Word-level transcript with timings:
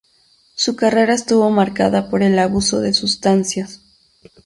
Su 0.55 0.75
carrera 0.75 1.13
estuvo 1.13 1.51
marcada 1.51 2.09
por 2.09 2.23
el 2.23 2.39
abuso 2.39 2.79
de 2.79 2.91
sustancias. 2.91 3.83